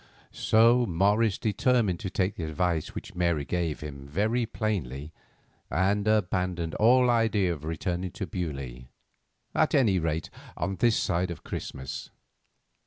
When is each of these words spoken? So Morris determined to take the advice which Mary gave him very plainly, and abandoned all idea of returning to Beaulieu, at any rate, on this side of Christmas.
So 0.31 0.87
Morris 0.87 1.37
determined 1.37 1.99
to 1.99 2.09
take 2.09 2.33
the 2.33 2.45
advice 2.45 2.95
which 2.95 3.13
Mary 3.13 3.45
gave 3.45 3.81
him 3.81 4.07
very 4.07 4.47
plainly, 4.47 5.13
and 5.69 6.07
abandoned 6.07 6.73
all 6.73 7.07
idea 7.11 7.53
of 7.53 7.63
returning 7.65 8.09
to 8.13 8.25
Beaulieu, 8.25 8.85
at 9.53 9.75
any 9.75 9.99
rate, 9.99 10.31
on 10.57 10.77
this 10.77 10.97
side 10.97 11.29
of 11.29 11.43
Christmas. 11.43 12.09